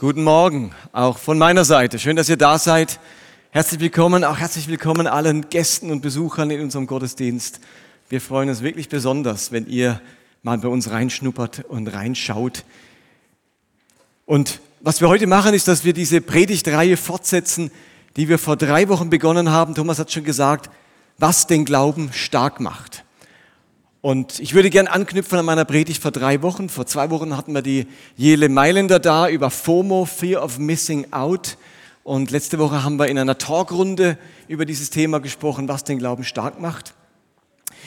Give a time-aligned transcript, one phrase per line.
[0.00, 1.98] Guten Morgen, auch von meiner Seite.
[1.98, 3.00] Schön, dass ihr da seid.
[3.50, 7.58] Herzlich willkommen, auch herzlich willkommen allen Gästen und Besuchern in unserem Gottesdienst.
[8.08, 10.00] Wir freuen uns wirklich besonders, wenn ihr
[10.44, 12.64] mal bei uns reinschnuppert und reinschaut.
[14.24, 17.72] Und was wir heute machen, ist, dass wir diese Predigtreihe fortsetzen,
[18.14, 19.74] die wir vor drei Wochen begonnen haben.
[19.74, 20.70] Thomas hat schon gesagt,
[21.18, 23.02] was den Glauben stark macht.
[24.00, 26.68] Und ich würde gern anknüpfen an meiner Predigt vor drei Wochen.
[26.68, 27.86] Vor zwei Wochen hatten wir die
[28.16, 31.56] Jele Mailänder da über FOMO, Fear of Missing Out.
[32.04, 36.22] Und letzte Woche haben wir in einer Talkrunde über dieses Thema gesprochen, was den Glauben
[36.22, 36.94] stark macht.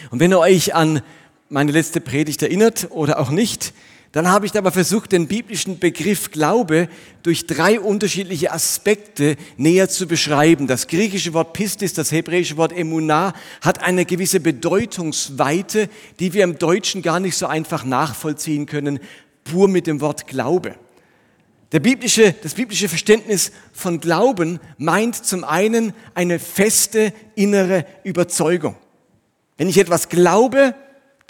[0.09, 1.02] Und wenn ihr euch an
[1.50, 3.73] meine letzte Predigt erinnert oder auch nicht,
[4.12, 6.90] dann habe ich aber versucht, den biblischen Begriff Glaube
[7.24, 10.68] durch drei unterschiedliche Aspekte näher zu beschreiben.
[10.68, 15.88] Das griechische Wort Pistis, das hebräische Wort Emunah hat eine gewisse Bedeutungsweite,
[16.20, 19.00] die wir im Deutschen gar nicht so einfach nachvollziehen können,
[19.46, 20.76] pur mit dem Wort Glaube.
[21.72, 28.75] Der biblische, das biblische Verständnis von Glauben meint zum einen eine feste innere Überzeugung.
[29.58, 30.75] Wenn ich etwas glaube,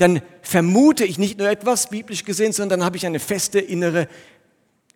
[0.01, 4.07] dann vermute ich nicht nur etwas, biblisch gesehen, sondern dann habe ich eine feste innere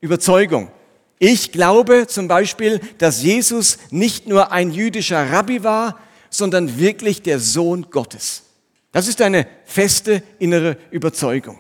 [0.02, 0.72] Überzeugung.
[1.20, 7.40] Ich glaube zum Beispiel, dass Jesus nicht nur ein jüdischer Rabbi war, sondern wirklich der
[7.40, 8.44] Sohn Gottes.
[8.92, 11.60] Das ist eine feste innere Überzeugung.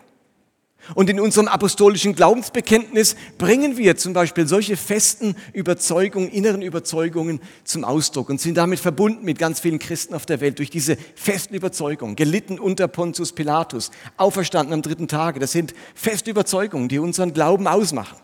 [0.94, 7.84] Und in unserem apostolischen Glaubensbekenntnis bringen wir zum Beispiel solche festen Überzeugungen, inneren Überzeugungen zum
[7.84, 11.56] Ausdruck und sind damit verbunden mit ganz vielen Christen auf der Welt durch diese festen
[11.56, 12.16] Überzeugungen.
[12.16, 15.40] Gelitten unter Pontius Pilatus, auferstanden am dritten Tage.
[15.40, 18.18] Das sind feste Überzeugungen, die unseren Glauben ausmachen.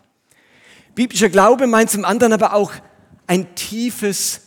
[0.93, 2.73] Biblischer Glaube meint zum anderen aber auch
[3.25, 4.41] ein tiefes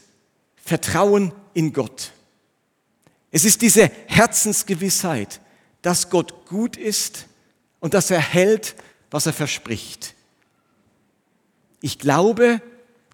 [0.56, 2.12] Vertrauen in Gott.
[3.30, 5.40] Es ist diese Herzensgewissheit,
[5.82, 7.26] dass Gott gut ist
[7.84, 8.76] und dass er hält,
[9.10, 10.14] was er verspricht.
[11.82, 12.62] Ich glaube,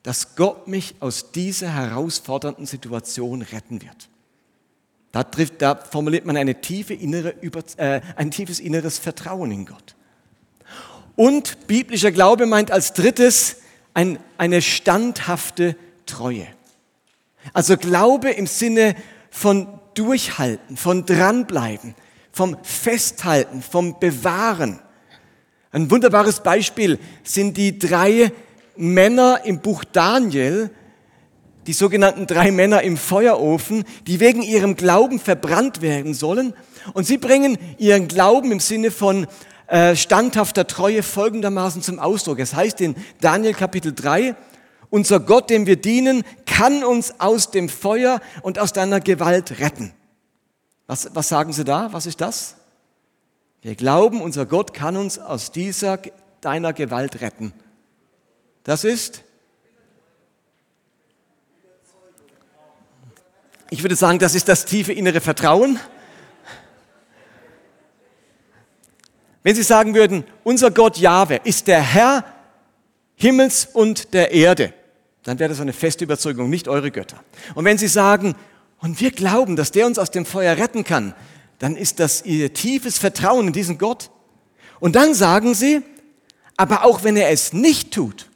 [0.05, 4.09] dass Gott mich aus dieser herausfordernden Situation retten wird.
[5.11, 7.35] Da, trifft, da formuliert man eine tiefe innere,
[7.79, 9.97] äh, ein tiefes inneres Vertrauen in Gott.
[11.17, 13.57] Und biblischer Glaube meint als drittes
[13.93, 15.75] ein, eine standhafte
[16.07, 16.47] Treue.
[17.55, 18.95] Also Glaube im Sinne
[19.33, 21.97] von Durchhalten, von Dranbleiben,
[22.33, 24.81] vom Festhalten, vom Bewahren.
[25.73, 28.33] Ein wunderbares Beispiel sind die drei
[28.77, 30.71] Männer im Buch Daniel,
[31.67, 36.55] die sogenannten drei Männer im Feuerofen, die wegen ihrem Glauben verbrannt werden sollen.
[36.95, 39.27] Und sie bringen ihren Glauben im Sinne von
[39.67, 42.41] äh, standhafter Treue folgendermaßen zum Ausdruck.
[42.41, 44.35] Es heißt in Daniel Kapitel 3,
[44.89, 49.93] unser Gott, dem wir dienen, kann uns aus dem Feuer und aus deiner Gewalt retten.
[50.91, 51.93] Was, was sagen Sie da?
[51.93, 52.57] Was ist das?
[53.63, 56.01] Wir glauben, unser Gott kann uns aus dieser
[56.41, 57.53] deiner Gewalt retten.
[58.65, 59.23] Das ist?
[63.71, 65.79] Ich würde sagen, das ist das tiefe innere Vertrauen.
[69.45, 72.25] Wenn Sie sagen würden, unser Gott Jahwe ist der Herr
[73.15, 74.75] Himmels und der Erde,
[75.23, 77.23] dann wäre das eine feste Überzeugung, nicht eure Götter.
[77.55, 78.35] Und wenn Sie sagen,
[78.81, 81.15] und wir glauben, dass der uns aus dem Feuer retten kann,
[81.59, 84.11] dann ist das ihr tiefes Vertrauen in diesen Gott.
[84.81, 85.83] Und dann sagen sie,
[86.57, 88.29] aber auch wenn er es nicht tut,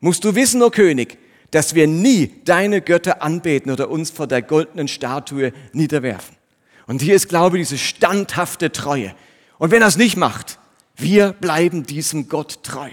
[0.00, 1.18] musst du wissen, o oh König,
[1.50, 6.36] dass wir nie deine Götter anbeten oder uns vor der goldenen Statue niederwerfen.
[6.86, 9.14] Und hier ist Glaube diese standhafte Treue.
[9.58, 10.58] Und wenn er es nicht macht,
[10.96, 12.90] wir bleiben diesem Gott treu.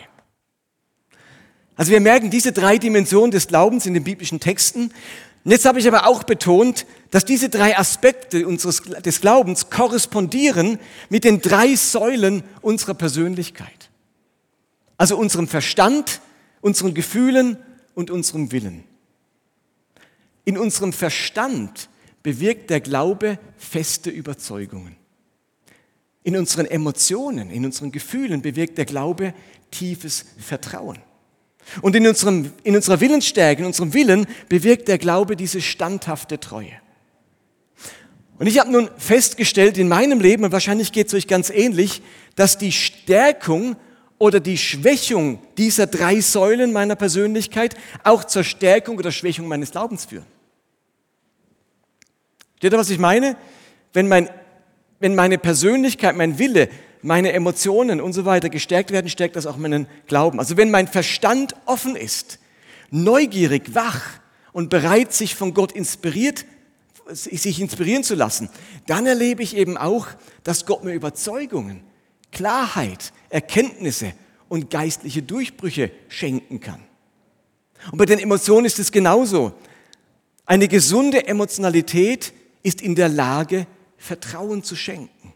[1.75, 4.91] Also wir merken diese drei Dimensionen des Glaubens in den biblischen Texten
[5.43, 10.79] und jetzt habe ich aber auch betont, dass diese drei Aspekte unseres, des Glaubens korrespondieren
[11.09, 13.89] mit den drei Säulen unserer Persönlichkeit.
[14.97, 16.21] Also unserem Verstand,
[16.61, 17.57] unseren Gefühlen
[17.95, 18.83] und unserem Willen.
[20.43, 21.89] In unserem Verstand
[22.21, 24.97] bewirkt der Glaube feste Überzeugungen.
[26.23, 29.33] In unseren Emotionen, in unseren Gefühlen bewirkt der Glaube
[29.71, 30.99] tiefes Vertrauen.
[31.81, 36.73] Und in, unserem, in unserer Willensstärke, in unserem Willen bewirkt der Glaube diese standhafte Treue.
[38.37, 42.01] Und ich habe nun festgestellt in meinem Leben, und wahrscheinlich geht es euch ganz ähnlich,
[42.35, 43.75] dass die Stärkung
[44.17, 50.05] oder die Schwächung dieser drei Säulen meiner Persönlichkeit auch zur Stärkung oder Schwächung meines Glaubens
[50.05, 50.25] führen.
[52.57, 53.37] Steht ihr, was ich meine?
[53.93, 54.29] Wenn, mein,
[54.99, 56.69] wenn meine Persönlichkeit, mein Wille
[57.01, 60.39] meine Emotionen und so weiter gestärkt werden, stärkt das auch meinen Glauben.
[60.39, 62.39] Also wenn mein Verstand offen ist,
[62.91, 64.01] neugierig, wach
[64.51, 66.45] und bereit, sich von Gott inspiriert,
[67.11, 68.49] sich inspirieren zu lassen,
[68.85, 70.07] dann erlebe ich eben auch,
[70.43, 71.81] dass Gott mir Überzeugungen,
[72.31, 74.13] Klarheit, Erkenntnisse
[74.47, 76.83] und geistliche Durchbrüche schenken kann.
[77.91, 79.53] Und bei den Emotionen ist es genauso.
[80.45, 83.67] Eine gesunde Emotionalität ist in der Lage,
[83.97, 85.33] Vertrauen zu schenken.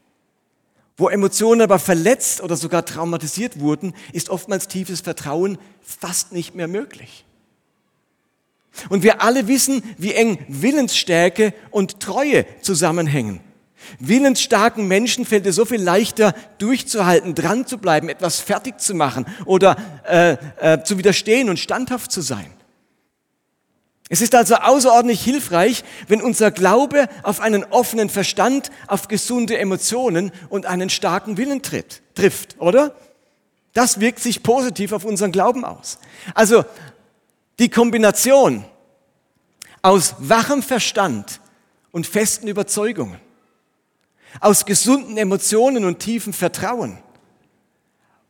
[0.95, 6.67] Wo Emotionen aber verletzt oder sogar traumatisiert wurden, ist oftmals tiefes Vertrauen fast nicht mehr
[6.67, 7.25] möglich.
[8.89, 13.39] Und wir alle wissen, wie eng Willensstärke und Treue zusammenhängen.
[13.99, 19.25] Willensstarken Menschen fällt es so viel leichter, durchzuhalten, dran zu bleiben, etwas fertig zu machen
[19.45, 19.75] oder
[20.07, 20.37] äh,
[20.73, 22.51] äh, zu widerstehen und standhaft zu sein.
[24.09, 30.31] Es ist also außerordentlich hilfreich, wenn unser Glaube auf einen offenen Verstand, auf gesunde Emotionen
[30.49, 32.95] und einen starken Willen tritt, trifft, oder?
[33.73, 35.99] Das wirkt sich positiv auf unseren Glauben aus.
[36.35, 36.63] Also
[37.59, 38.65] die Kombination
[39.81, 41.39] aus wachem Verstand
[41.91, 43.19] und festen Überzeugungen
[44.39, 46.97] aus gesunden Emotionen und tiefem Vertrauen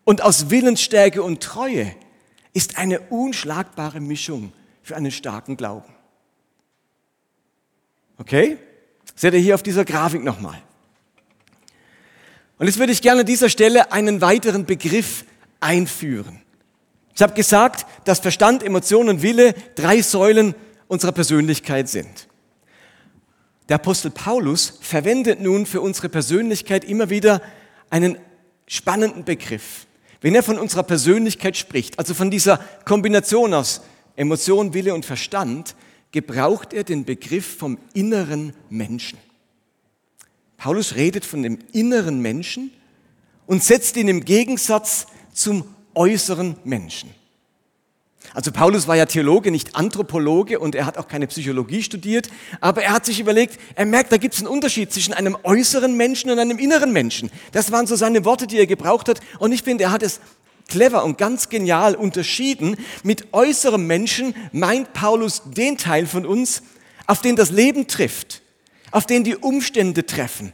[0.04, 1.96] und aus Willensstärke und Treue
[2.54, 4.52] ist eine unschlagbare Mischung
[4.84, 5.94] für einen starken Glauben.
[8.18, 8.58] Okay?
[9.16, 10.62] Seht ihr hier auf dieser Grafik nochmal.
[12.60, 15.26] Und jetzt würde ich gerne an dieser Stelle einen weiteren Begriff
[15.60, 16.42] einführen.
[17.16, 20.56] Ich habe gesagt, dass Verstand, Emotion und Wille drei Säulen
[20.88, 22.28] unserer Persönlichkeit sind.
[23.70, 27.42] Der Apostel Paulus verwendet nun für unsere Persönlichkeit immer wieder
[27.90, 28.18] einen
[28.68, 29.88] spannenden Begriff.
[30.22, 33.82] Wenn er von unserer Persönlichkeit spricht, also von dieser Kombination aus
[34.16, 35.76] Emotion, Wille und Verstand,
[36.12, 39.18] gebraucht er den Begriff vom inneren Menschen.
[40.58, 42.72] Paulus redet von dem inneren Menschen
[43.48, 45.66] und setzt ihn im Gegensatz zum
[45.96, 47.10] äußeren Menschen.
[48.34, 52.30] Also Paulus war ja Theologe, nicht Anthropologe und er hat auch keine Psychologie studiert,
[52.62, 55.96] aber er hat sich überlegt, er merkt, da gibt es einen Unterschied zwischen einem äußeren
[55.96, 57.30] Menschen und einem inneren Menschen.
[57.52, 60.20] Das waren so seine Worte, die er gebraucht hat und ich finde, er hat es
[60.68, 62.78] clever und ganz genial unterschieden.
[63.04, 66.64] Mit äußerem Menschen meint Paulus den Teil von uns,
[67.08, 68.42] auf den das Leben trifft,
[68.92, 70.54] auf den die Umstände treffen,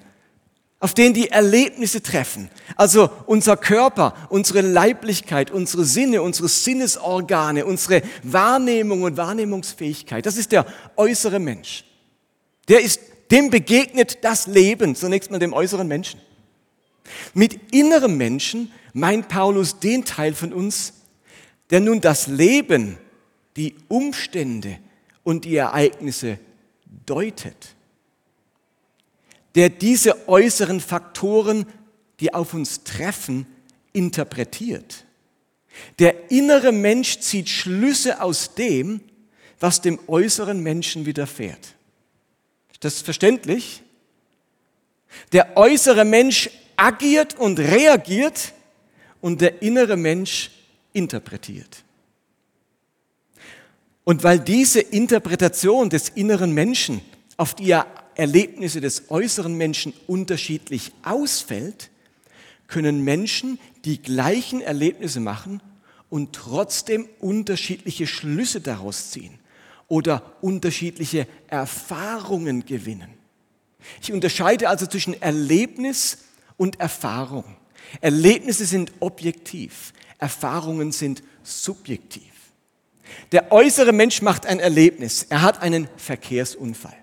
[0.79, 2.49] auf den die Erlebnisse treffen.
[2.75, 10.25] Also unser Körper, unsere Leiblichkeit, unsere Sinne, unsere Sinnesorgane, unsere Wahrnehmung und Wahrnehmungsfähigkeit.
[10.25, 10.65] Das ist der
[10.95, 11.83] äußere Mensch.
[12.67, 13.01] Der ist,
[13.31, 16.21] dem begegnet das Leben, zunächst mal dem äußeren Menschen.
[17.33, 20.93] Mit innerem Menschen meint Paulus den Teil von uns,
[21.69, 22.97] der nun das Leben,
[23.55, 24.79] die Umstände
[25.23, 26.39] und die Ereignisse
[27.05, 27.75] deutet
[29.55, 31.65] der diese äußeren Faktoren,
[32.19, 33.47] die auf uns treffen,
[33.93, 35.05] interpretiert.
[35.99, 39.01] Der innere Mensch zieht Schlüsse aus dem,
[39.59, 41.75] was dem äußeren Menschen widerfährt.
[42.71, 43.83] Ist das verständlich?
[45.31, 48.53] Der äußere Mensch agiert und reagiert
[49.21, 50.51] und der innere Mensch
[50.93, 51.83] interpretiert.
[54.03, 57.01] Und weil diese Interpretation des inneren Menschen,
[57.37, 57.85] auf die er
[58.15, 61.89] Erlebnisse des äußeren Menschen unterschiedlich ausfällt,
[62.67, 65.61] können Menschen die gleichen Erlebnisse machen
[66.09, 69.39] und trotzdem unterschiedliche Schlüsse daraus ziehen
[69.87, 73.09] oder unterschiedliche Erfahrungen gewinnen.
[74.01, 76.19] Ich unterscheide also zwischen Erlebnis
[76.57, 77.55] und Erfahrung.
[78.01, 82.23] Erlebnisse sind objektiv, Erfahrungen sind subjektiv.
[83.31, 85.23] Der äußere Mensch macht ein Erlebnis.
[85.23, 86.97] Er hat einen Verkehrsunfall.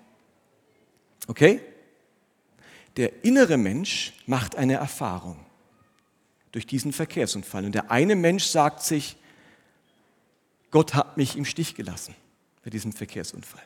[1.27, 1.61] Okay?
[2.95, 5.37] Der innere Mensch macht eine Erfahrung
[6.51, 7.65] durch diesen Verkehrsunfall.
[7.65, 9.17] Und der eine Mensch sagt sich,
[10.71, 12.15] Gott hat mich im Stich gelassen
[12.63, 13.61] bei diesem Verkehrsunfall.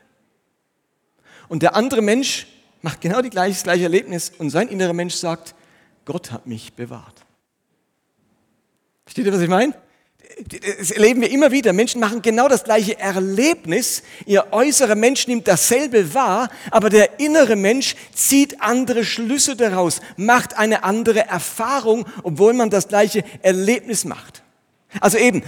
[1.47, 2.47] Und der andere Mensch
[2.81, 5.55] macht genau das gleiche Erlebnis und sein innerer Mensch sagt,
[6.05, 7.25] Gott hat mich bewahrt.
[9.05, 9.73] Versteht ihr, was ich meine?
[10.79, 11.73] das erleben wir immer wieder.
[11.73, 14.03] Menschen machen genau das gleiche Erlebnis.
[14.25, 20.57] Ihr äußerer Mensch nimmt dasselbe wahr, aber der innere Mensch zieht andere Schlüsse daraus, macht
[20.57, 24.43] eine andere Erfahrung, obwohl man das gleiche Erlebnis macht.
[24.99, 25.43] Also eben,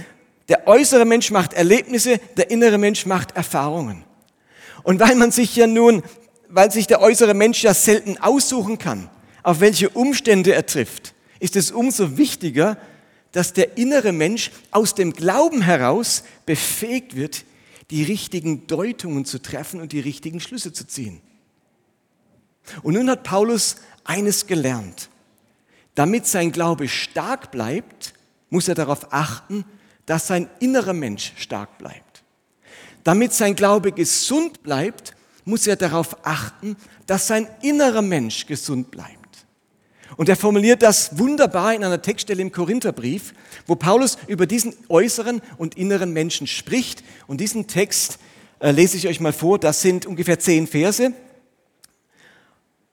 [0.48, 4.04] der äußere Mensch macht Erlebnisse, der innere Mensch macht Erfahrungen.
[4.82, 6.02] Und weil man sich ja nun,
[6.48, 9.08] weil sich der äußere Mensch ja selten aussuchen kann,
[9.44, 12.76] auf welche Umstände er trifft, ist es umso wichtiger,
[13.30, 17.44] dass der innere Mensch aus dem Glauben heraus befähigt wird,
[17.90, 21.20] die richtigen Deutungen zu treffen und die richtigen Schlüsse zu ziehen.
[22.82, 25.10] Und nun hat Paulus eines gelernt.
[25.94, 28.14] Damit sein Glaube stark bleibt,
[28.48, 29.64] muss er darauf achten,
[30.06, 32.22] dass sein innerer Mensch stark bleibt.
[33.02, 39.23] Damit sein Glaube gesund bleibt, muss er darauf achten, dass sein innerer Mensch gesund bleibt.
[40.16, 43.34] Und er formuliert das wunderbar in einer Textstelle im Korintherbrief,
[43.66, 47.02] wo Paulus über diesen äußeren und inneren Menschen spricht.
[47.26, 48.18] Und diesen Text
[48.60, 49.58] äh, lese ich euch mal vor.
[49.58, 51.12] Das sind ungefähr zehn Verse.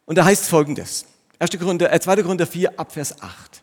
[0.05, 1.05] Und da heißt folgendes.
[1.39, 1.57] 1.
[1.59, 2.23] Korinther, äh, 2.
[2.23, 3.61] Korinther 4, Abvers 8.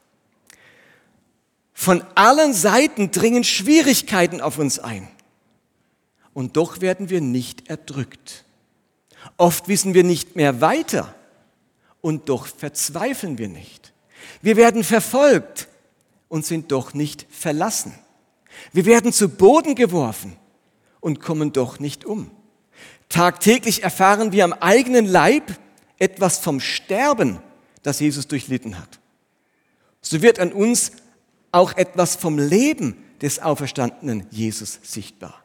[1.73, 5.09] Von allen Seiten dringen Schwierigkeiten auf uns ein.
[6.33, 8.45] Und doch werden wir nicht erdrückt.
[9.37, 11.15] Oft wissen wir nicht mehr weiter
[12.01, 13.93] und doch verzweifeln wir nicht.
[14.43, 15.69] Wir werden verfolgt
[16.29, 17.95] und sind doch nicht verlassen.
[18.73, 20.37] Wir werden zu Boden geworfen
[21.01, 22.31] und kommen doch nicht um.
[23.09, 25.59] Tagtäglich erfahren wir am eigenen Leib
[25.99, 27.41] etwas vom Sterben,
[27.83, 29.01] das Jesus durchlitten hat.
[30.01, 30.93] So wird an uns
[31.51, 35.43] auch etwas vom Leben des auferstandenen Jesus sichtbar.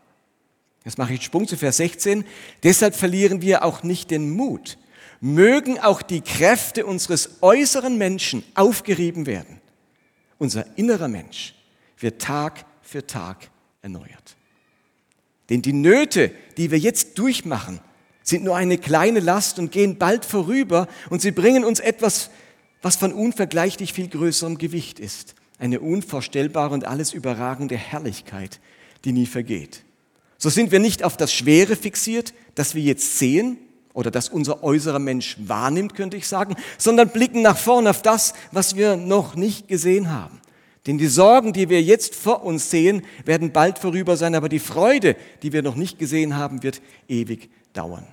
[0.86, 2.26] Jetzt mache ich Sprung zu Vers 16.
[2.62, 4.78] Deshalb verlieren wir auch nicht den Mut.
[5.24, 9.62] Mögen auch die Kräfte unseres äußeren Menschen aufgerieben werden.
[10.38, 11.56] Unser innerer Mensch
[11.98, 13.50] wird Tag für Tag
[13.82, 14.36] erneuert.
[15.50, 17.80] Denn die Nöte, die wir jetzt durchmachen,
[18.22, 22.30] sind nur eine kleine Last und gehen bald vorüber und sie bringen uns etwas,
[22.82, 25.36] was von unvergleichlich viel größerem Gewicht ist.
[25.58, 28.60] Eine unvorstellbare und alles überragende Herrlichkeit,
[29.06, 29.86] die nie vergeht.
[30.38, 33.58] So sind wir nicht auf das Schwere fixiert, das wir jetzt sehen
[33.94, 38.34] oder das unser äußerer Mensch wahrnimmt, könnte ich sagen, sondern blicken nach vorn auf das,
[38.52, 40.42] was wir noch nicht gesehen haben.
[40.88, 44.60] Denn die Sorgen, die wir jetzt vor uns sehen, werden bald vorüber sein, aber die
[44.60, 48.06] Freude, die wir noch nicht gesehen haben, wird ewig dauern.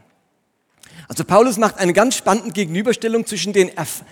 [1.09, 3.71] Also Paulus macht eine ganz spannende Gegenüberstellung zwischen den,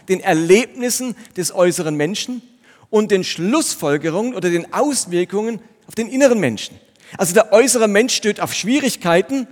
[0.08, 2.42] den Erlebnissen des äußeren Menschen
[2.90, 6.80] und den Schlussfolgerungen oder den Auswirkungen auf den inneren Menschen.
[7.16, 9.46] Also der äußere Mensch stößt auf Schwierigkeiten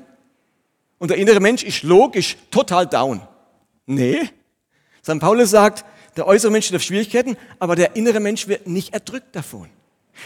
[0.99, 3.21] und der innere Mensch ist logisch total down.
[3.87, 4.31] Nee.
[5.03, 5.21] St.
[5.21, 5.85] Paulus sagt,
[6.17, 9.69] der äußere Mensch auf Schwierigkeiten, aber der innere Mensch wird nicht erdrückt davon.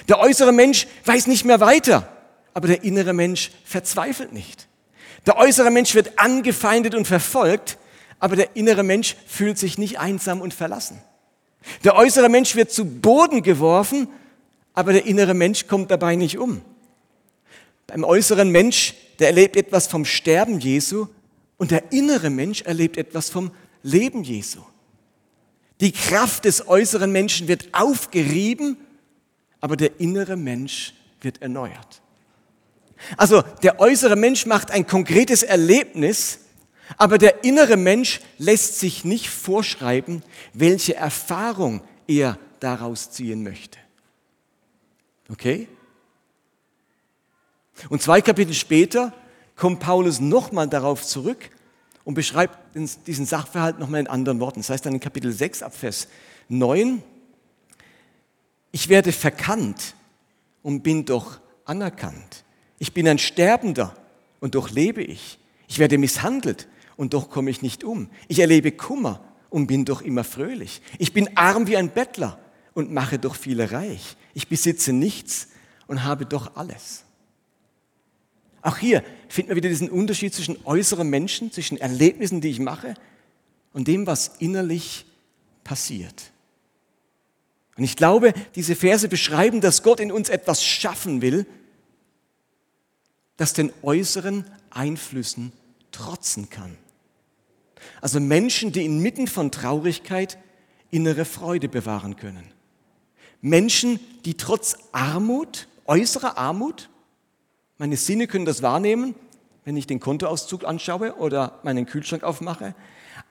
[0.09, 2.09] Der äußere Mensch weiß nicht mehr weiter,
[2.55, 4.69] aber der innere Mensch verzweifelt nicht.
[5.27, 7.77] Der äußere Mensch wird angefeindet und verfolgt,
[8.19, 11.03] aber der innere Mensch fühlt sich nicht einsam und verlassen.
[11.85, 14.09] Der äußere Mensch wird zu Boden geworfen,
[14.73, 16.63] aber der innere Mensch kommt dabei nicht um.
[17.87, 21.07] Beim äußeren Mensch, der erlebt etwas vom Sterben Jesu
[21.59, 23.51] und der innere Mensch erlebt etwas vom
[23.83, 24.61] Leben Jesu.
[25.81, 28.77] Die Kraft des äußeren Menschen wird aufgerieben,
[29.61, 32.03] aber der innere Mensch wird erneuert.
[33.17, 36.41] Also der äußere Mensch macht ein konkretes Erlebnis,
[36.97, 40.23] aber der innere Mensch lässt sich nicht vorschreiben,
[40.53, 43.79] welche Erfahrung er daraus ziehen möchte.
[45.31, 45.69] Okay?
[47.89, 49.13] Und zwei Kapitel später
[49.57, 51.51] kommt Paulus nochmal darauf zurück
[52.05, 52.59] und beschreibt
[53.07, 54.61] diesen Sachverhalt nochmal in anderen Worten.
[54.61, 56.09] Das heißt dann in Kapitel 6 ab Vers
[56.49, 57.03] 9,
[58.73, 59.95] ich werde verkannt
[60.63, 62.45] und bin doch anerkannt.
[62.79, 63.95] Ich bin ein Sterbender
[64.41, 65.39] und doch lebe ich.
[65.69, 68.11] Ich werde misshandelt und doch komme ich nicht um.
[68.29, 69.21] Ich erlebe Kummer
[69.51, 70.81] und bin doch immer fröhlich.
[70.99, 72.39] Ich bin arm wie ein Bettler
[72.75, 74.17] und mache doch viele reich.
[74.35, 75.49] Ich besitze nichts
[75.87, 77.05] und habe doch alles.
[78.63, 82.95] Auch hier finden wir wieder diesen Unterschied zwischen äußeren Menschen, zwischen Erlebnissen, die ich mache,
[83.73, 85.07] und dem, was innerlich
[85.65, 86.33] passiert.
[87.77, 91.47] Und ich glaube, diese Verse beschreiben, dass Gott in uns etwas schaffen will,
[93.37, 95.53] das den äußeren Einflüssen
[95.93, 96.77] trotzen kann.
[98.03, 100.37] Also Menschen, die inmitten von Traurigkeit
[100.91, 102.53] innere Freude bewahren können.
[103.41, 106.90] Menschen, die trotz Armut, äußerer Armut,
[107.81, 109.15] meine Sinne können das wahrnehmen,
[109.65, 112.75] wenn ich den Kontoauszug anschaue oder meinen Kühlschrank aufmache,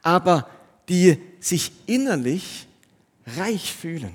[0.01, 0.49] aber
[0.89, 2.67] die sich innerlich
[3.37, 4.11] reich fühlen.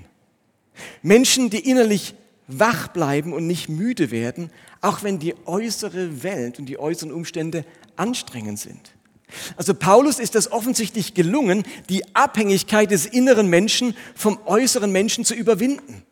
[1.02, 2.16] Menschen, die innerlich
[2.48, 4.50] wach bleiben und nicht müde werden,
[4.80, 7.64] auch wenn die äußere Welt und die äußeren Umstände
[7.94, 8.90] anstrengend sind.
[9.56, 15.36] Also Paulus ist es offensichtlich gelungen, die Abhängigkeit des inneren Menschen vom äußeren Menschen zu
[15.36, 16.02] überwinden.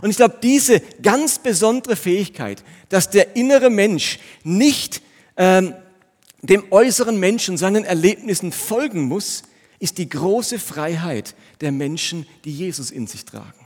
[0.00, 5.02] Und ich glaube, diese ganz besondere Fähigkeit, dass der innere Mensch nicht
[5.36, 5.74] ähm,
[6.40, 9.42] dem äußeren Menschen, seinen Erlebnissen folgen muss,
[9.78, 13.62] ist die große Freiheit der Menschen, die Jesus in sich tragen.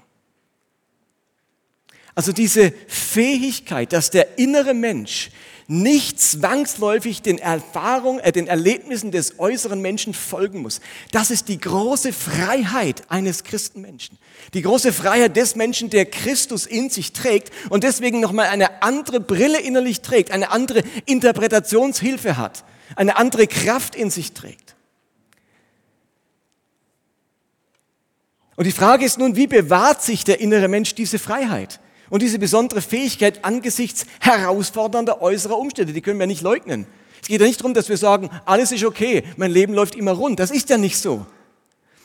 [2.15, 5.31] Also diese Fähigkeit, dass der innere Mensch
[5.69, 10.81] nicht zwangsläufig den Erfahrungen, äh, den Erlebnissen des äußeren Menschen folgen muss.
[11.11, 14.19] Das ist die große Freiheit eines Christenmenschen.
[14.55, 19.19] Die große Freiheit des Menschen, der Christus in sich trägt und deswegen nochmal eine andere
[19.19, 24.77] Brille innerlich trägt, eine andere Interpretationshilfe hat, eine andere Kraft in sich trägt.
[28.55, 32.39] Und die Frage ist nun, wie bewahrt sich der innere Mensch diese Freiheit und diese
[32.39, 35.93] besondere Fähigkeit angesichts herausfordernder äußerer Umstände?
[35.93, 36.87] Die können wir nicht leugnen.
[37.23, 40.13] Es geht ja nicht darum, dass wir sagen, alles ist okay, mein Leben läuft immer
[40.13, 40.39] rund.
[40.39, 41.27] Das ist ja nicht so.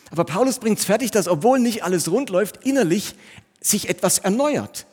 [0.09, 3.15] Aber Paulus bringt es fertig, dass obwohl nicht alles rund läuft, innerlich
[3.61, 4.85] sich etwas erneuert.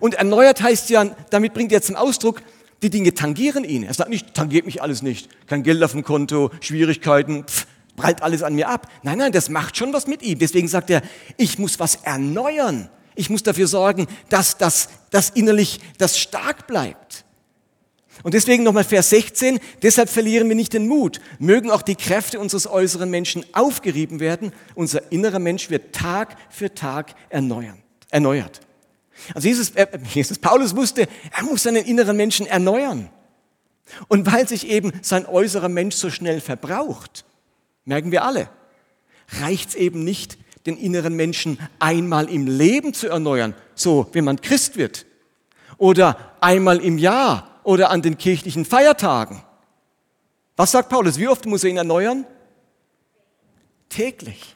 [0.00, 2.42] Und erneuert heißt ja, damit bringt er zum Ausdruck,
[2.82, 3.82] die Dinge tangieren ihn.
[3.82, 5.28] Er sagt nicht, tangiert mich alles nicht.
[5.46, 7.66] Kein Geld auf dem Konto, Schwierigkeiten, pff,
[7.96, 8.88] prallt alles an mir ab.
[9.02, 10.38] Nein, nein, das macht schon was mit ihm.
[10.38, 11.02] Deswegen sagt er,
[11.36, 12.88] ich muss was erneuern.
[13.18, 17.24] Ich muss dafür sorgen, dass das, das innerlich, das stark bleibt.
[18.22, 21.20] Und deswegen nochmal Vers 16, deshalb verlieren wir nicht den Mut.
[21.40, 24.52] Mögen auch die Kräfte unseres äußeren Menschen aufgerieben werden.
[24.76, 28.60] Unser innerer Mensch wird Tag für Tag erneuert.
[29.34, 33.10] Also Jesus, äh, Jesus, Paulus wusste, er muss seinen inneren Menschen erneuern.
[34.06, 37.24] Und weil sich eben sein äußerer Mensch so schnell verbraucht,
[37.84, 38.48] merken wir alle,
[39.40, 44.40] reicht es eben nicht, den inneren Menschen einmal im Leben zu erneuern, so wenn man
[44.40, 45.06] Christ wird,
[45.78, 49.42] oder einmal im Jahr oder an den kirchlichen Feiertagen.
[50.56, 51.18] Was sagt Paulus?
[51.18, 52.26] Wie oft muss er ihn erneuern?
[53.88, 54.54] Täglich.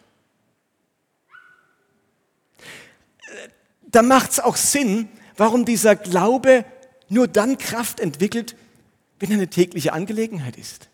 [3.82, 6.64] Da macht es auch Sinn, warum dieser Glaube
[7.08, 8.56] nur dann Kraft entwickelt,
[9.18, 10.88] wenn er eine tägliche Angelegenheit ist.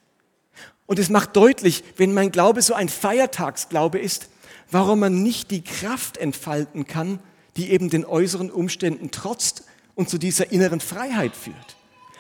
[0.87, 4.28] Und es macht deutlich, wenn mein Glaube so ein Feiertagsglaube ist,
[4.70, 7.20] warum man nicht die Kraft entfalten kann,
[7.56, 11.76] die eben den äußeren Umständen trotzt und zu dieser inneren Freiheit führt.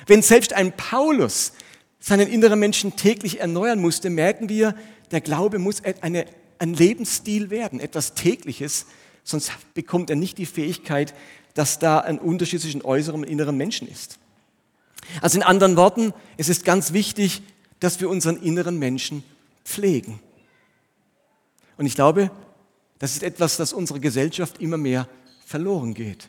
[0.06, 1.52] Wenn selbst ein Paulus
[2.00, 4.74] seinen inneren Menschen täglich erneuern musste, merken wir,
[5.10, 6.26] der Glaube muss eine,
[6.58, 8.86] ein Lebensstil werden, etwas Tägliches,
[9.24, 11.14] sonst bekommt er nicht die Fähigkeit,
[11.54, 14.18] dass da ein Unterschied zwischen äußerem und innerem Menschen ist.
[15.20, 17.42] Also in anderen Worten, es ist ganz wichtig,
[17.80, 19.22] dass wir unseren inneren Menschen
[19.64, 20.20] pflegen.
[21.78, 22.30] Und ich glaube,
[22.98, 25.08] das ist etwas, das unsere Gesellschaft immer mehr
[25.46, 26.28] verloren geht.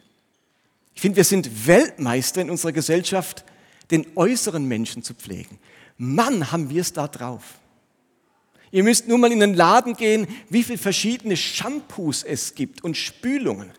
[0.94, 3.44] Ich finde, wir sind Weltmeister in unserer Gesellschaft,
[3.92, 5.60] den äußeren Menschen zu pflegen.
[5.98, 7.44] Mann, haben wir es da drauf.
[8.72, 12.96] Ihr müsst nur mal in den Laden gehen, wie viele verschiedene Shampoos es gibt und
[12.96, 13.72] Spülungen.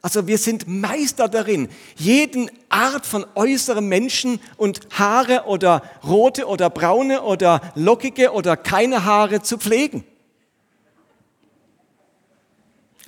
[0.00, 6.70] Also wir sind Meister darin, jeden Art von äußerem Menschen und Haare oder rote oder
[6.70, 10.04] braune oder lockige oder keine Haare zu pflegen.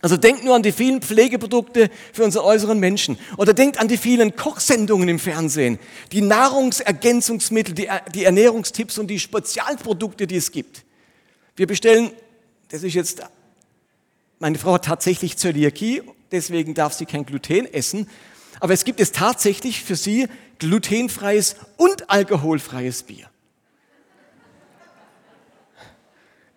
[0.07, 3.19] Also denkt nur an die vielen Pflegeprodukte für unsere äußeren Menschen.
[3.39, 5.81] Oder denkt an die vielen Kochsendungen im Fernsehen,
[6.13, 10.85] die Nahrungsergänzungsmittel, die, die Ernährungstipps und die Spezialprodukte, die es gibt.
[11.57, 12.13] Wir bestellen,
[12.69, 13.21] das ist jetzt,
[14.39, 18.09] meine Frau hat tatsächlich Zöliakie deswegen darf sie kein Gluten essen.
[18.61, 20.29] Aber es gibt es tatsächlich für sie
[20.61, 23.29] glutenfreies und alkoholfreies Bier.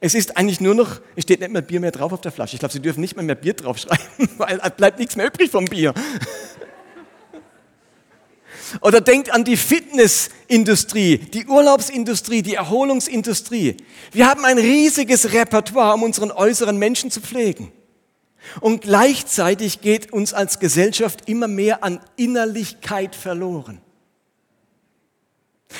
[0.02, 2.56] Es ist eigentlich nur noch, es steht nicht mehr Bier mehr drauf auf der Flasche.
[2.56, 4.06] Ich glaube, Sie dürfen nicht mehr, mehr Bier draufschreiben,
[4.38, 5.94] weil es bleibt nichts mehr übrig vom Bier.
[8.82, 13.78] Oder denkt an die Fitnessindustrie, die Urlaubsindustrie, die Erholungsindustrie.
[14.12, 17.72] Wir haben ein riesiges Repertoire, um unseren äußeren Menschen zu pflegen.
[18.62, 23.82] Und gleichzeitig geht uns als Gesellschaft immer mehr an Innerlichkeit verloren.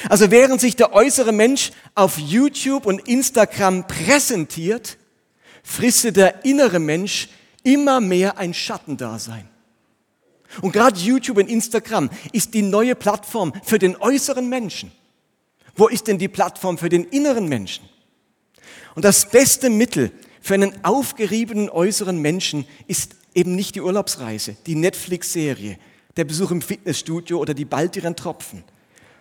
[0.08, 4.98] Also während sich der äußere Mensch auf YouTube und Instagram präsentiert,
[5.64, 7.30] frisst der innere Mensch
[7.64, 9.50] immer mehr ein Schattendasein.
[10.62, 14.92] Und gerade YouTube und Instagram ist die neue Plattform für den äußeren Menschen.
[15.76, 17.88] Wo ist denn die Plattform für den inneren Menschen?
[18.96, 24.76] Und das beste Mittel, für einen aufgeriebenen äußeren Menschen ist eben nicht die Urlaubsreise, die
[24.76, 25.78] Netflix-Serie,
[26.18, 28.64] der Besuch im Fitnessstudio oder die baldigen Tropfen,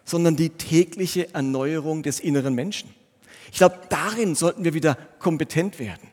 [0.08, 2.88] sondern die tägliche Erneuerung des inneren Menschen.
[3.52, 6.08] Ich glaube, darin sollten wir wieder kompetent werden.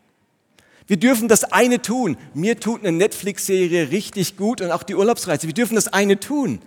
[0.87, 2.17] Wir dürfen das eine tun.
[2.33, 5.47] Mir tut eine Netflix-Serie richtig gut und auch die Urlaubsreise.
[5.47, 6.59] Wir dürfen das eine tun,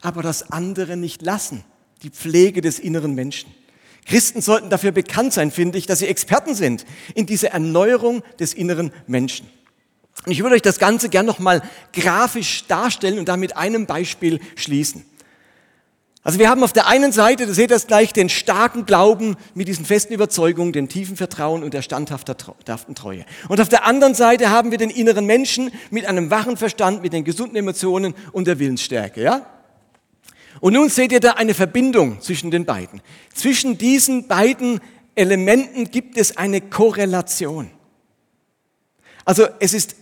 [0.00, 1.64] aber das andere nicht lassen.
[2.02, 3.52] Die Pflege des inneren Menschen.
[4.06, 8.52] Christen sollten dafür bekannt sein, finde ich, dass sie Experten sind in dieser Erneuerung des
[8.52, 9.48] inneren Menschen.
[10.26, 14.40] Und ich würde euch das Ganze gern nochmal grafisch darstellen und da mit einem Beispiel
[14.54, 15.04] schließen.
[16.26, 19.68] Also wir haben auf der einen Seite, da seht das gleich, den starken Glauben mit
[19.68, 23.26] diesen festen Überzeugungen, dem tiefen Vertrauen und der standhaften Treue.
[23.48, 27.12] Und auf der anderen Seite haben wir den inneren Menschen mit einem wachen Verstand, mit
[27.12, 29.22] den gesunden Emotionen und der Willensstärke.
[29.22, 29.44] Ja?
[30.60, 33.02] Und nun seht ihr da eine Verbindung zwischen den beiden.
[33.34, 34.80] Zwischen diesen beiden
[35.14, 37.70] Elementen gibt es eine Korrelation.
[39.26, 39.94] Also es ist,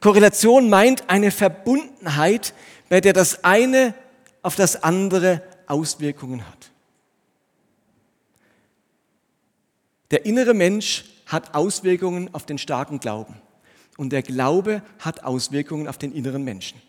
[0.00, 2.52] Korrelation meint eine Verbundenheit,
[2.90, 3.94] bei der das eine
[4.42, 6.70] auf das andere Auswirkungen hat.
[10.10, 13.40] Der innere Mensch hat Auswirkungen auf den starken Glauben.
[13.96, 16.80] Und der Glaube hat Auswirkungen auf den inneren Menschen.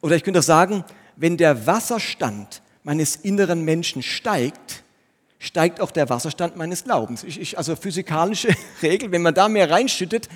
[0.00, 0.84] Oder ich könnte auch sagen,
[1.16, 4.84] wenn der Wasserstand meines inneren Menschen steigt,
[5.38, 7.24] steigt auch der Wasserstand meines Glaubens.
[7.24, 10.28] Ich, ich, also physikalische Regel, wenn man da mehr reinschüttet,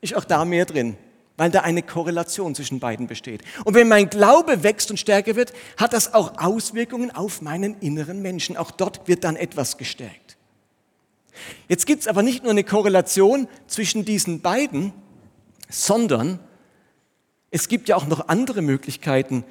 [0.00, 0.96] ist auch da mehr drin,
[1.40, 3.40] weil da eine Korrelation zwischen beiden besteht.
[3.64, 8.20] Und wenn mein Glaube wächst und stärker wird, hat das auch Auswirkungen auf meinen inneren
[8.20, 8.58] Menschen.
[8.58, 10.36] Auch dort wird dann etwas gestärkt.
[11.66, 14.92] Jetzt gibt es aber nicht nur eine Korrelation zwischen diesen beiden,
[15.70, 16.40] sondern
[17.50, 19.42] es gibt ja auch noch andere Möglichkeiten,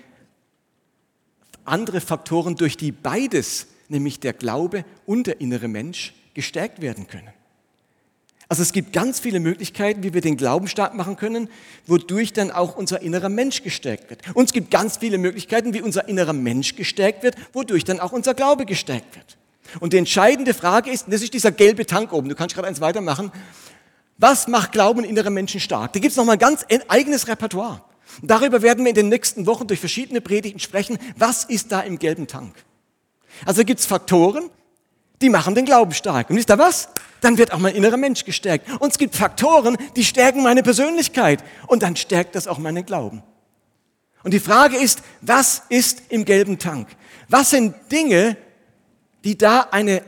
[1.65, 7.33] andere Faktoren, durch die beides, nämlich der Glaube und der innere Mensch, gestärkt werden können.
[8.49, 11.49] Also es gibt ganz viele Möglichkeiten, wie wir den Glauben stark machen können,
[11.85, 14.21] wodurch dann auch unser innerer Mensch gestärkt wird.
[14.33, 18.11] Und es gibt ganz viele Möglichkeiten, wie unser innerer Mensch gestärkt wird, wodurch dann auch
[18.11, 19.37] unser Glaube gestärkt wird.
[19.79, 22.81] Und die entscheidende Frage ist, das ist dieser gelbe Tank oben, du kannst gerade eins
[22.81, 23.31] weitermachen,
[24.17, 25.93] was macht Glauben in innere Menschen stark?
[25.93, 27.83] Da gibt es nochmal ein ganz eigenes Repertoire.
[28.21, 30.97] Und darüber werden wir in den nächsten Wochen durch verschiedene Predigten sprechen.
[31.15, 32.55] Was ist da im gelben Tank?
[33.45, 34.49] Also gibt es Faktoren,
[35.21, 36.29] die machen den Glauben stark.
[36.29, 36.89] Und wisst ihr was?
[37.21, 38.69] Dann wird auch mein innerer Mensch gestärkt.
[38.79, 41.43] Und es gibt Faktoren, die stärken meine Persönlichkeit.
[41.67, 43.23] Und dann stärkt das auch meinen Glauben.
[44.23, 46.87] Und die Frage ist, was ist im gelben Tank?
[47.27, 48.37] Was sind Dinge,
[49.23, 50.03] die da eine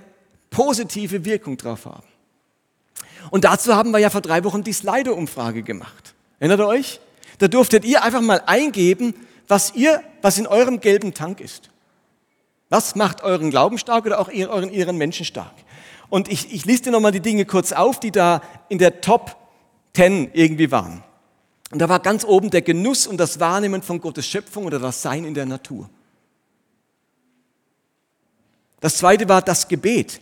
[0.49, 2.07] positive Wirkung drauf haben?
[3.29, 6.13] Und dazu haben wir ja vor drei Wochen die Slido-Umfrage gemacht.
[6.39, 6.99] Erinnert ihr euch?
[7.37, 9.13] Da durftet ihr einfach mal eingeben,
[9.47, 11.70] was ihr, was in eurem gelben Tank ist.
[12.71, 15.51] Was macht euren Glauben stark oder auch euren, ihren Menschen stark?
[16.09, 19.35] Und ich, ich liste nochmal die Dinge kurz auf, die da in der Top
[19.93, 21.03] 10 irgendwie waren.
[21.71, 25.01] Und da war ganz oben der Genuss und das Wahrnehmen von Gottes Schöpfung oder das
[25.01, 25.89] Sein in der Natur.
[28.79, 30.21] Das zweite war das Gebet.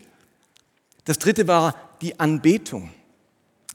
[1.05, 2.89] Das dritte war die Anbetung.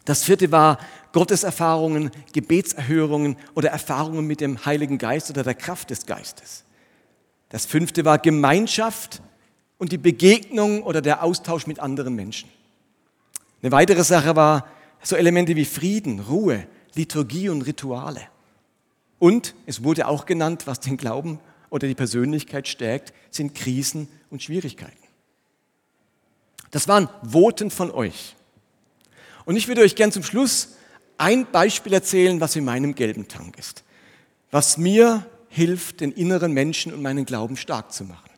[0.05, 0.79] Das vierte war
[1.13, 6.64] Gotteserfahrungen, Gebetserhörungen oder Erfahrungen mit dem Heiligen Geist oder der Kraft des Geistes.
[7.49, 9.23] Das fünfte war Gemeinschaft
[9.79, 12.49] und die Begegnung oder der Austausch mit anderen Menschen.
[13.63, 14.67] Eine weitere Sache war
[15.03, 18.23] so Elemente wie Frieden, Ruhe, Liturgie und Rituale.
[19.19, 24.43] Und es wurde auch genannt, was den Glauben oder die Persönlichkeit stärkt, sind Krisen und
[24.43, 24.97] Schwierigkeiten.
[26.71, 28.37] Das waren Voten von euch.
[29.45, 30.77] Und ich würde euch gern zum Schluss
[31.19, 33.85] ein Beispiel erzählen, was in meinem gelben Tank ist,
[34.51, 38.31] was mir hilft, den inneren Menschen und meinen Glauben stark zu machen.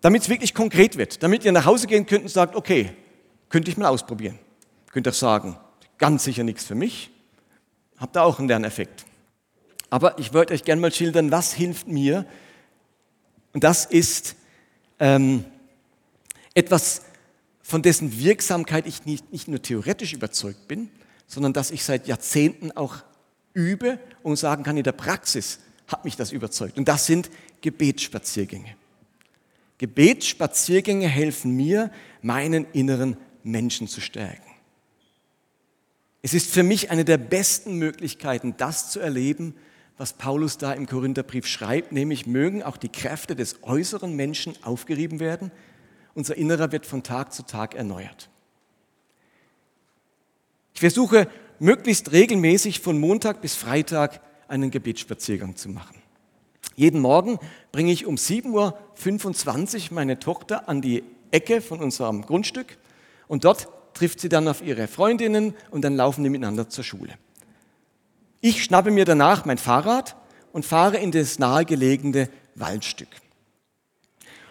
[0.00, 2.90] Damit es wirklich konkret wird, damit ihr nach Hause gehen könnt und sagt, okay,
[3.48, 4.38] könnte ich mal ausprobieren.
[4.90, 5.56] Könnt ihr sagen,
[5.98, 7.10] ganz sicher nichts für mich,
[7.98, 9.04] habt da auch einen Lerneffekt.
[9.88, 12.26] Aber ich wollte euch gerne mal schildern, was hilft mir.
[13.52, 14.34] Und das ist
[14.98, 15.44] ähm,
[16.54, 17.02] etwas,
[17.62, 20.90] von dessen Wirksamkeit ich nicht, nicht nur theoretisch überzeugt bin,
[21.26, 22.96] sondern dass ich seit Jahrzehnten auch
[23.54, 26.78] übe und sagen kann, in der Praxis hat mich das überzeugt.
[26.78, 28.76] Und das sind Gebetsspaziergänge.
[29.78, 31.90] Gebetsspaziergänge helfen mir,
[32.22, 34.42] meinen inneren Menschen zu stärken.
[36.22, 39.54] Es ist für mich eine der besten Möglichkeiten, das zu erleben,
[39.98, 45.20] was Paulus da im Korintherbrief schreibt, nämlich mögen auch die Kräfte des äußeren Menschen aufgerieben
[45.20, 45.50] werden,
[46.14, 48.30] unser Innerer wird von Tag zu Tag erneuert.
[50.74, 55.96] Ich versuche möglichst regelmäßig von Montag bis Freitag einen Gebetsspaziergang zu machen.
[56.74, 57.38] Jeden Morgen
[57.72, 62.78] bringe ich um 7.25 Uhr meine Tochter an die Ecke von unserem Grundstück
[63.28, 67.14] und dort trifft sie dann auf ihre Freundinnen und dann laufen die miteinander zur Schule.
[68.40, 70.16] Ich schnappe mir danach mein Fahrrad
[70.52, 73.08] und fahre in das nahegelegene Waldstück.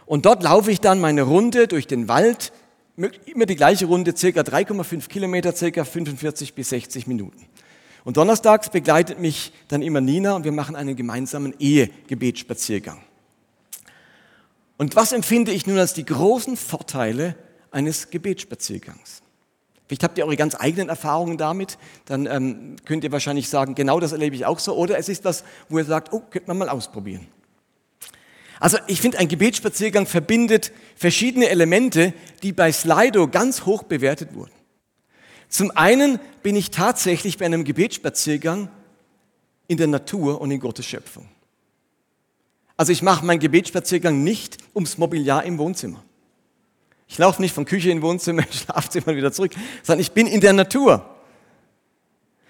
[0.05, 2.51] Und dort laufe ich dann meine Runde durch den Wald
[3.25, 7.45] immer die gleiche Runde, circa 3,5 Kilometer, circa 45 bis 60 Minuten.
[8.05, 13.01] Und donnerstags begleitet mich dann immer Nina und wir machen einen gemeinsamen Ehegebetsspaziergang.
[14.77, 17.35] Und was empfinde ich nun als die großen Vorteile
[17.71, 19.23] eines Gebetsspaziergangs?
[19.87, 23.99] Vielleicht habt ihr eure ganz eigenen Erfahrungen damit, dann ähm, könnt ihr wahrscheinlich sagen, genau
[23.99, 24.75] das erlebe ich auch so.
[24.75, 27.27] Oder es ist was, wo ihr sagt, oh, könnte man mal ausprobieren.
[28.59, 32.13] Also ich finde, ein Gebetsspaziergang verbindet verschiedene Elemente,
[32.43, 34.51] die bei Slido ganz hoch bewertet wurden.
[35.55, 38.67] Zum einen bin ich tatsächlich bei einem Gebetsspaziergang
[39.69, 41.29] in der Natur und in Gottes Schöpfung.
[42.75, 46.03] Also ich mache meinen Gebetsspaziergang nicht ums Mobiliar im Wohnzimmer.
[47.07, 50.51] Ich laufe nicht von Küche in Wohnzimmer, Schlafzimmer wieder zurück, sondern ich bin in der
[50.51, 51.09] Natur.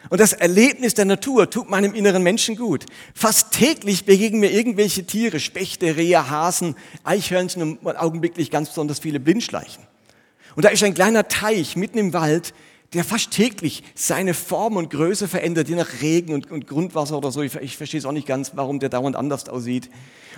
[0.09, 2.87] Und das Erlebnis der Natur tut meinem inneren Menschen gut.
[3.13, 9.19] Fast täglich begegnen mir irgendwelche Tiere, Spechte, Rehe, Hasen, Eichhörnchen und augenblicklich ganz besonders viele
[9.19, 9.83] Blindschleichen.
[10.55, 12.55] Und da ist ein kleiner Teich mitten im Wald,
[12.93, 17.31] der fast täglich seine Form und Größe verändert, je nach Regen und, und Grundwasser oder
[17.31, 17.41] so.
[17.41, 19.89] Ich, ich verstehe es auch nicht ganz, warum der dauernd anders aussieht.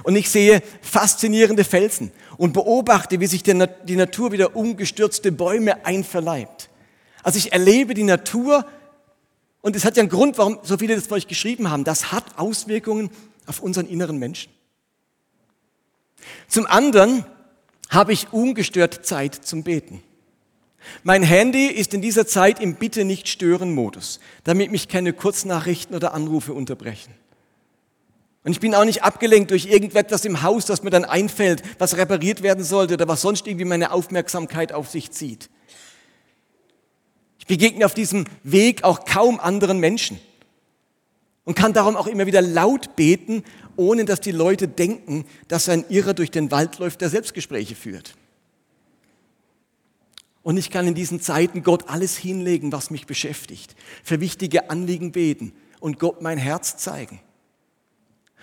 [0.03, 5.85] Und ich sehe faszinierende Felsen und beobachte, wie sich der, die Natur wieder umgestürzte Bäume
[5.85, 6.69] einverleibt.
[7.23, 8.65] Also ich erlebe die Natur
[9.61, 11.83] und es hat ja einen Grund, warum so viele das für euch geschrieben haben.
[11.83, 13.09] Das hat Auswirkungen
[13.47, 14.51] auf unseren inneren Menschen.
[16.47, 17.25] Zum anderen
[17.89, 20.03] habe ich ungestört Zeit zum Beten.
[21.03, 25.95] Mein Handy ist in dieser Zeit im Bitte nicht stören Modus, damit mich keine Kurznachrichten
[25.95, 27.13] oder Anrufe unterbrechen.
[28.43, 31.97] Und ich bin auch nicht abgelenkt durch irgendetwas im Haus, das mir dann einfällt, was
[31.97, 35.49] repariert werden sollte oder was sonst irgendwie meine Aufmerksamkeit auf sich zieht.
[37.39, 40.19] Ich begegne auf diesem Weg auch kaum anderen Menschen
[41.43, 43.43] und kann darum auch immer wieder laut beten,
[43.75, 48.15] ohne dass die Leute denken, dass ein Irrer durch den Wald läuft, der Selbstgespräche führt.
[50.47, 55.11] Und ich kann in diesen Zeiten Gott alles hinlegen, was mich beschäftigt, für wichtige Anliegen
[55.11, 57.19] beten und Gott mein Herz zeigen.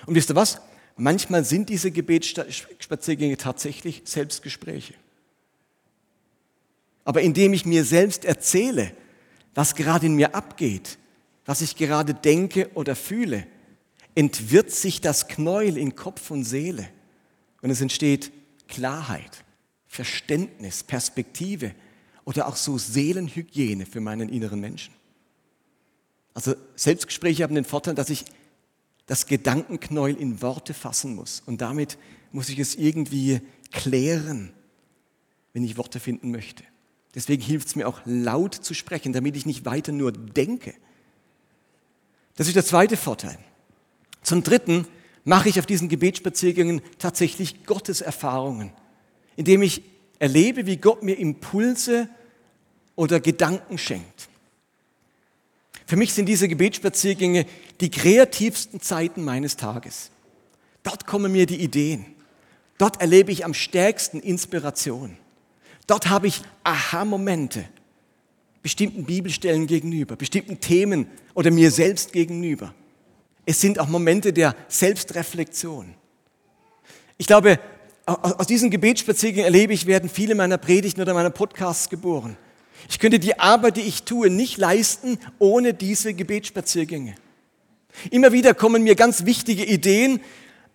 [0.05, 0.61] Und wisst ihr was?
[0.99, 4.93] Manchmal sind diese Gebetsspaziergänge tatsächlich Selbstgespräche.
[7.07, 8.93] Aber indem ich mir selbst erzähle,
[9.55, 10.99] was gerade in mir abgeht,
[11.47, 13.47] was ich gerade denke oder fühle,
[14.15, 16.87] entwirrt sich das Knäuel in Kopf und Seele.
[17.63, 18.31] Und es entsteht
[18.69, 19.43] Klarheit,
[19.87, 21.75] Verständnis, Perspektive,
[22.25, 24.95] oder auch so Seelenhygiene für meinen inneren Menschen.
[26.33, 28.25] Also Selbstgespräche haben den Vorteil, dass ich
[29.07, 31.43] das Gedankenknäuel in Worte fassen muss.
[31.47, 31.99] Und damit
[32.33, 34.53] muss ich es irgendwie klären,
[35.53, 36.65] wenn ich Worte finden möchte.
[37.15, 40.75] Deswegen hilft es mir auch laut zu sprechen, damit ich nicht weiter nur denke.
[42.35, 43.39] Das ist der zweite Vorteil.
[44.23, 44.87] Zum Dritten
[45.23, 48.73] mache ich auf diesen Gebetsspaziergängen tatsächlich Gottes Erfahrungen,
[49.37, 49.83] indem ich
[50.19, 52.09] erlebe, wie Gott mir Impulse
[52.97, 54.29] oder Gedanken schenkt.
[55.87, 57.47] Für mich sind diese Gebetsspaziergänge
[57.81, 60.11] die kreativsten Zeiten meines Tages.
[60.83, 62.07] Dort kommen mir die Ideen.
[62.79, 65.17] Dort erlebe ich am stärksten Inspiration.
[65.87, 67.65] Dort habe ich Aha-Momente
[68.63, 72.75] bestimmten Bibelstellen gegenüber, bestimmten Themen oder mir selbst gegenüber.
[73.45, 75.95] Es sind auch Momente der Selbstreflexion.
[77.19, 77.61] Ich glaube,
[78.07, 82.37] aus diesen Gebetsspaziergängen erlebe ich, werden viele meiner Predigten oder meiner Podcasts geboren.
[82.89, 87.15] Ich könnte die Arbeit, die ich tue, nicht leisten ohne diese Gebetsspaziergänge.
[88.11, 90.21] Immer wieder kommen mir ganz wichtige Ideen,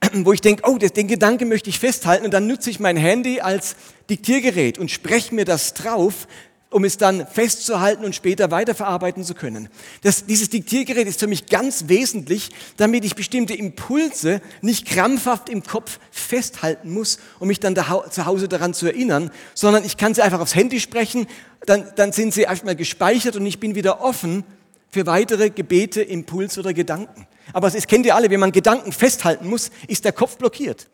[0.13, 3.41] wo ich denke, oh, den Gedanke möchte ich festhalten und dann nutze ich mein Handy
[3.41, 3.75] als
[4.09, 6.27] Diktiergerät und spreche mir das drauf,
[6.71, 9.69] um es dann festzuhalten und später weiterverarbeiten zu können.
[10.03, 15.63] Das, dieses Diktiergerät ist für mich ganz wesentlich, damit ich bestimmte Impulse nicht krampfhaft im
[15.63, 20.13] Kopf festhalten muss, um mich dann da, zu Hause daran zu erinnern, sondern ich kann
[20.13, 21.25] sie einfach aufs Handy sprechen,
[21.65, 24.43] dann, dann sind sie erstmal gespeichert und ich bin wieder offen
[24.89, 27.27] für weitere Gebete, Impulse oder Gedanken.
[27.51, 30.87] Aber es kennt ihr alle, wenn man Gedanken festhalten muss, ist der Kopf blockiert.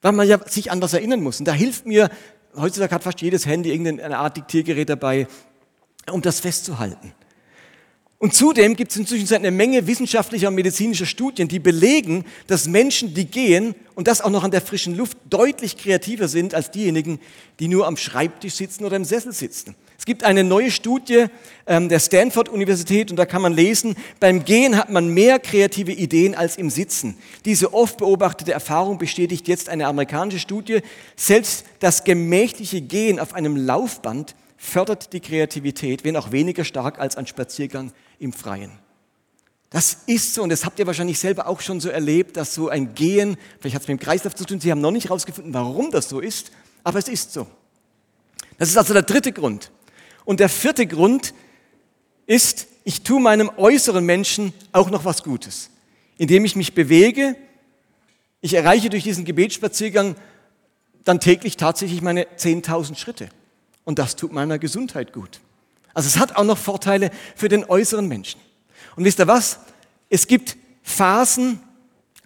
[0.00, 1.40] Weil man ja sich an was erinnern muss.
[1.40, 2.08] Und da hilft mir
[2.60, 5.26] heutzutage hat fast jedes Handy irgendeine Art Diktiergerät dabei,
[6.10, 7.12] um das festzuhalten.
[8.20, 13.14] Und zudem gibt es inzwischen eine Menge wissenschaftlicher und medizinischer Studien, die belegen, dass Menschen,
[13.14, 17.20] die gehen und das auch noch an der frischen Luft, deutlich kreativer sind als diejenigen,
[17.60, 19.76] die nur am Schreibtisch sitzen oder im Sessel sitzen.
[19.98, 21.26] Es gibt eine neue Studie
[21.66, 26.36] ähm, der Stanford-Universität und da kann man lesen, beim Gehen hat man mehr kreative Ideen
[26.36, 27.18] als im Sitzen.
[27.44, 30.82] Diese oft beobachtete Erfahrung bestätigt jetzt eine amerikanische Studie.
[31.16, 37.16] Selbst das gemächliche Gehen auf einem Laufband fördert die Kreativität, wenn auch weniger stark als
[37.16, 38.70] ein Spaziergang im Freien.
[39.70, 42.68] Das ist so und das habt ihr wahrscheinlich selber auch schon so erlebt, dass so
[42.68, 45.52] ein Gehen, vielleicht hat es mit dem Kreislauf zu tun, Sie haben noch nicht herausgefunden,
[45.52, 46.52] warum das so ist,
[46.84, 47.48] aber es ist so.
[48.58, 49.70] Das ist also der dritte Grund.
[50.28, 51.32] Und der vierte Grund
[52.26, 55.70] ist, ich tue meinem äußeren Menschen auch noch was Gutes,
[56.18, 57.34] indem ich mich bewege.
[58.42, 60.16] Ich erreiche durch diesen Gebetsspaziergang
[61.02, 63.30] dann täglich tatsächlich meine 10.000 Schritte.
[63.84, 65.40] Und das tut meiner Gesundheit gut.
[65.94, 68.38] Also es hat auch noch Vorteile für den äußeren Menschen.
[68.96, 69.60] Und wisst ihr was?
[70.10, 71.58] Es gibt Phasen,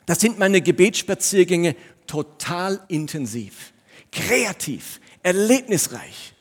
[0.07, 1.77] da sind meine Gebetsspaziergänge
[2.09, 3.73] total intensiv,
[4.11, 6.32] kreativ, erlebnisreich.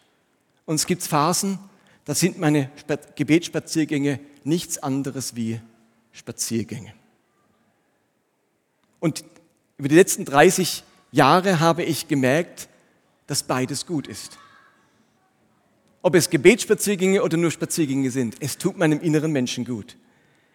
[0.72, 1.60] Und es gibt Phasen,
[2.06, 2.72] da sind meine
[3.18, 5.60] Gebetsspaziergänge nichts anderes wie
[6.14, 6.94] Spaziergänge.
[9.02, 9.26] Und
[9.78, 12.70] über die letzten 30 Jahre habe ich gemerkt,
[13.28, 14.38] dass beides gut ist.
[16.04, 19.98] Ob es Gebetsspaziergänge oder nur Spaziergänge sind, es tut meinem inneren Menschen gut.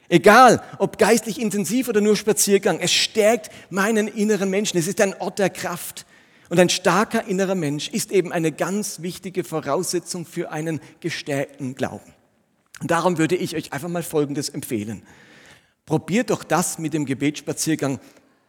[0.08, 4.78] Egal, ob geistlich intensiv oder nur Spaziergang, es stärkt meinen inneren Menschen.
[4.78, 6.06] Es ist ein Ort der Kraft.
[6.48, 12.12] Und ein starker innerer Mensch ist eben eine ganz wichtige Voraussetzung für einen gestärkten Glauben.
[12.80, 15.02] Und darum würde ich euch einfach mal Folgendes empfehlen.
[15.86, 17.98] Probiert doch das mit dem Gebetsspaziergang,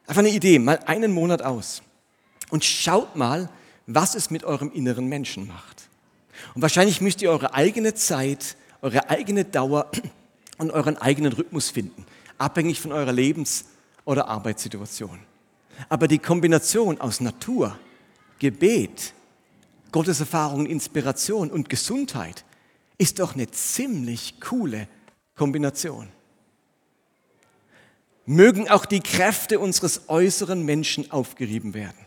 [0.06, 1.82] einfach eine Idee, mal einen Monat aus.
[2.50, 3.50] Und schaut mal,
[3.88, 5.90] was es mit eurem inneren Menschen macht.
[6.54, 9.92] Und wahrscheinlich müsst ihr eure eigene Zeit, eure eigene Dauer
[10.58, 12.06] und euren eigenen Rhythmus finden,
[12.38, 13.66] abhängig von eurer Lebens-
[14.06, 15.20] oder Arbeitssituation.
[15.90, 17.78] Aber die Kombination aus Natur,
[18.40, 19.14] Gebet,
[19.92, 22.46] Gotteserfahrung, Inspiration und Gesundheit
[22.98, 24.88] ist doch eine ziemlich coole
[25.36, 26.10] Kombination.
[28.26, 31.98] Mögen auch die Kräfte unseres äußeren Menschen aufgerieben werden.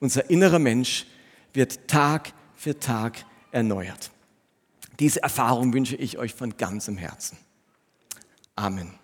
[0.00, 1.06] Unser innerer Mensch
[1.54, 4.10] wird Tag für Tag erneuert.
[4.98, 7.38] Diese Erfahrung wünsche ich euch von ganzem Herzen.
[8.54, 8.98] Amen.